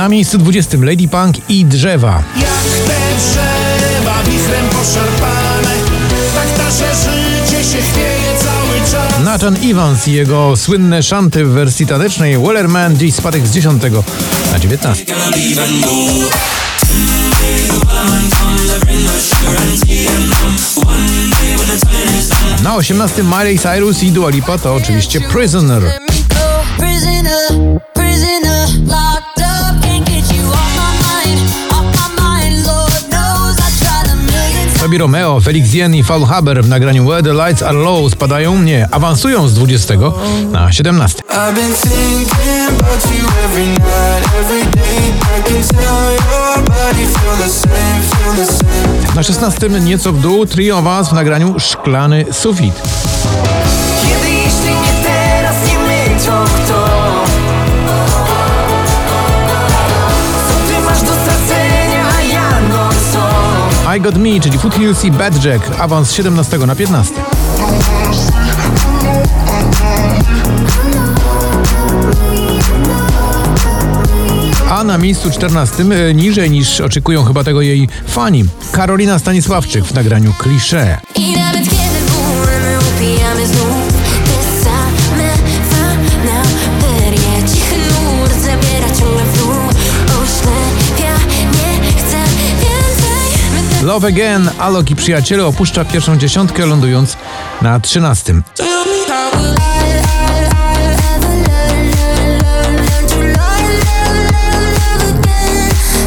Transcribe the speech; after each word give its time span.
Na 0.00 0.08
miejscu 0.08 0.38
20 0.38 0.78
Lady 0.80 1.08
Punk 1.08 1.36
i 1.48 1.64
Drzewa. 1.64 2.22
Jak 2.36 2.50
te 2.86 3.16
drzewa 3.18 4.22
wichrem 4.22 4.68
poszarpane 4.68 5.74
Tak 6.34 6.58
nasze 6.58 6.94
życie 6.94 7.64
się 7.64 7.82
chwieje 7.82 8.38
cały 8.38 8.80
czas 8.90 9.24
Nathan 9.24 9.56
Evans 9.70 10.08
i 10.08 10.12
jego 10.12 10.56
słynne 10.56 11.02
szanty 11.02 11.44
w 11.44 11.48
wersji 11.48 11.86
tanecznej 11.86 12.38
Wellerman 12.38 12.96
dziś 12.96 13.14
spadek 13.14 13.46
z 13.46 13.50
10 13.50 13.82
na 14.52 14.58
19. 14.58 15.04
Na 22.62 22.76
18 22.76 23.22
Miley 23.22 23.58
Cyrus 23.58 24.02
i 24.02 24.12
Dua 24.12 24.30
Lipa 24.30 24.58
to 24.58 24.74
oczywiście 24.74 25.20
Prisoner. 25.20 26.09
Gabi 34.90 34.98
Romeo, 34.98 35.40
Felix 35.40 35.72
Jen 35.72 35.94
i 35.94 36.04
Paul 36.04 36.24
Haber 36.24 36.64
w 36.64 36.68
nagraniu 36.68 37.04
Where 37.04 37.22
the 37.22 37.32
Lights 37.32 37.62
Are 37.62 37.78
Low 37.78 38.10
spadają, 38.10 38.62
nie, 38.62 38.88
awansują 38.90 39.48
z 39.48 39.54
20 39.54 39.94
na 40.52 40.72
17. 40.72 41.22
Na 49.14 49.22
16 49.22 49.68
nieco 49.68 50.12
w 50.12 50.20
dół 50.20 50.46
trio 50.46 50.82
was 50.82 51.08
w 51.08 51.12
nagraniu 51.12 51.54
Szklany 51.58 52.24
Sufit. 52.32 52.74
I 63.96 64.00
Got 64.00 64.16
Me, 64.16 64.40
czyli 64.40 64.58
Foothills 64.58 65.04
i 65.04 65.10
Bad 65.10 65.44
Jack, 65.44 65.80
awans 65.80 66.08
z 66.08 66.12
17 66.12 66.58
na 66.58 66.74
15. 66.74 67.14
A 74.70 74.84
na 74.84 74.98
miejscu 74.98 75.30
14, 75.30 75.82
e, 75.82 76.14
niżej 76.14 76.50
niż 76.50 76.80
oczekują 76.80 77.24
chyba 77.24 77.44
tego 77.44 77.62
jej 77.62 77.88
fani, 78.06 78.44
Karolina 78.72 79.18
Stanisławczyk 79.18 79.84
w 79.84 79.94
nagraniu 79.94 80.32
Klisze. 80.32 81.00
Love 94.00 94.08
Again, 94.08 94.50
Alok 94.58 94.90
i 94.90 94.96
Przyjaciele 94.96 95.46
opuszcza 95.46 95.84
pierwszą 95.84 96.18
dziesiątkę, 96.18 96.66
lądując 96.66 97.16
na 97.62 97.80
13. 97.80 98.34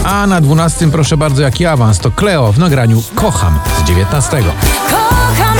A 0.03 0.27
na 0.27 0.41
12, 0.41 0.91
proszę 0.91 1.17
bardzo, 1.17 1.41
jaki 1.41 1.65
awans, 1.65 1.99
to 1.99 2.11
Cleo 2.11 2.51
w 2.51 2.59
nagraniu 2.59 3.03
Kocham 3.15 3.59
z 3.83 3.87
19. 3.87 4.37
Kocham, 4.37 4.55
kocham 4.91 5.52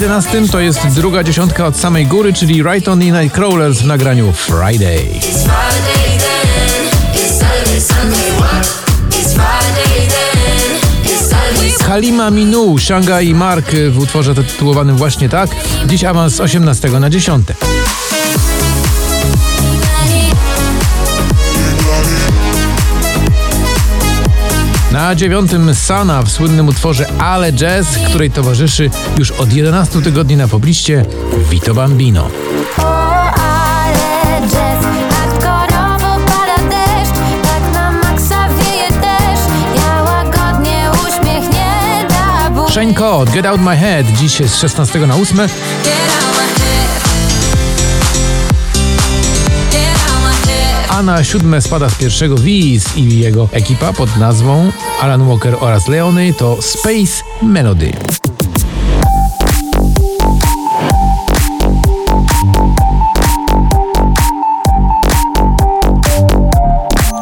11 0.00 0.48
to 0.52 0.60
jest 0.60 0.86
druga 0.86 1.24
dziesiątka 1.24 1.66
od 1.66 1.76
samej 1.76 2.06
góry, 2.06 2.32
czyli 2.32 2.62
Right 2.62 2.88
On 2.88 3.02
i 3.02 3.12
Nightcrawlers 3.12 3.78
w 3.78 3.86
nagraniu 3.86 4.32
Friday. 4.32 5.06
Halima 11.86 12.30
Minu, 12.30 12.78
Shanga 12.78 13.20
i 13.20 13.34
Mark 13.34 13.70
w 13.90 13.98
utworze 13.98 14.34
tytułowanym 14.34 14.96
właśnie 14.96 15.28
tak. 15.28 15.50
Dziś 15.86 16.04
awans 16.04 16.34
z 16.34 16.40
18 16.40 16.90
na 16.90 17.10
10. 17.10 17.46
Na 25.00 25.14
dziewiątym 25.14 25.74
Sana 25.74 26.22
w 26.22 26.30
słynnym 26.30 26.68
utworze 26.68 27.06
Ale 27.18 27.52
Jazz, 27.52 27.86
której 28.08 28.30
towarzyszy 28.30 28.90
już 29.18 29.30
od 29.30 29.52
11 29.52 30.02
tygodni 30.02 30.36
na 30.36 30.48
pobliście 30.48 31.04
Vito 31.50 31.74
Bambino. 31.74 32.28
O, 32.78 32.84
ale 33.22 34.48
jazz 34.48 34.84
Hardkorowo 35.10 36.24
pada 36.26 36.56
deszcz 36.70 37.18
Tak 42.74 43.34
Get 43.34 43.46
Out 43.46 43.60
My 43.60 43.76
Head, 43.76 44.06
dziś 44.06 44.42
z 44.46 44.56
16 44.56 44.98
na 44.98 45.16
8. 45.16 45.38
Na 51.04 51.24
siódme 51.24 51.62
spada 51.62 51.90
z 51.90 51.94
pierwszego 51.94 52.36
Wiz 52.36 52.96
i 52.96 53.18
jego 53.18 53.48
ekipa 53.52 53.92
pod 53.92 54.16
nazwą 54.16 54.72
Alan 55.00 55.28
Walker 55.28 55.56
oraz 55.60 55.88
Leony 55.88 56.34
to 56.34 56.62
Space 56.62 57.24
Melody. 57.42 57.92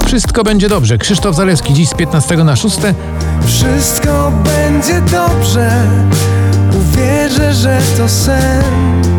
Wszystko 0.06 0.44
będzie 0.44 0.69
dobrze. 0.69 0.99
Krzysztof 0.99 1.37
Zalewski 1.37 1.75
dziś 1.75 1.88
z 1.88 1.94
15 1.94 2.37
na 2.37 2.56
6. 2.56 2.77
Wszystko 3.47 4.33
będzie 4.44 5.00
dobrze, 5.00 5.71
uwierzę, 6.72 7.55
że 7.55 7.81
to 7.97 8.09
sen. 8.09 9.18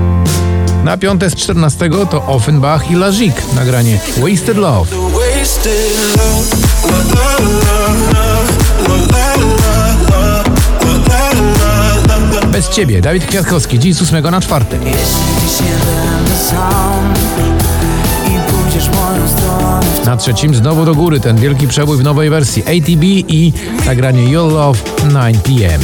Na 0.84 0.98
piąte 0.98 1.30
z 1.30 1.36
14 1.36 1.90
to 2.12 2.26
Offenbach 2.26 2.92
i 2.92 2.96
Lazik, 2.96 3.34
nagranie 3.56 4.00
Wasted 4.18 4.58
Love. 4.58 4.96
Bez 12.52 12.70
ciebie, 12.70 13.02
Dawid 13.02 13.26
Kwiatkowski, 13.26 13.80
dziś 13.80 13.96
z 13.96 14.02
8 14.02 14.24
na 14.24 14.42
4. 14.42 14.66
Na 20.06 20.18
trzecim 20.18 20.56
znowu 20.56 20.86
do 20.86 20.96
góry 20.96 21.20
ten 21.20 21.38
wielki 21.38 21.68
przebój 21.68 21.98
w 21.98 22.04
nowej 22.04 22.30
wersji 22.30 22.64
ATB 22.64 23.04
i 23.28 23.54
nagranie 23.86 24.24
Your 24.24 24.54
Love 24.54 24.80
9 25.10 25.38
PM. 25.38 25.82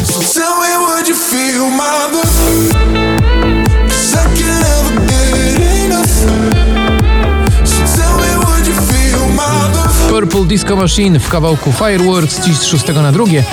Disco 10.45 10.75
Machine 10.75 11.19
w 11.19 11.29
kawałku 11.29 11.71
Fireworks 11.71 12.41
dziś 12.41 12.57
z 12.57 12.65
6 12.65 12.87
na 12.87 13.11
drugie. 13.11 13.43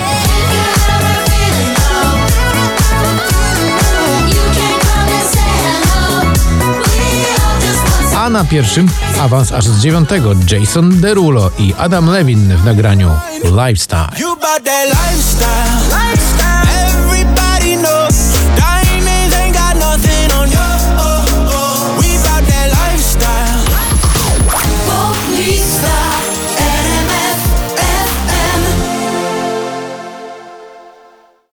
A 8.17 8.29
na 8.29 8.43
pierwszym 8.43 8.89
awans 9.21 9.51
aż 9.51 9.67
z 9.67 9.81
9 9.81 10.09
Jason 10.51 11.01
Derulo 11.01 11.51
i 11.59 11.73
Adam 11.77 12.09
Levin 12.09 12.57
w 12.57 12.65
nagraniu 12.65 13.11
Lifestyle. 13.43 14.09